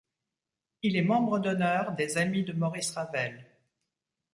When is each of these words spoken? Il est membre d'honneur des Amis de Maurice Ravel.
Il 0.81 0.95
est 0.97 1.03
membre 1.03 1.37
d'honneur 1.37 1.91
des 1.91 2.17
Amis 2.17 2.43
de 2.43 2.53
Maurice 2.53 2.89
Ravel. 2.89 3.45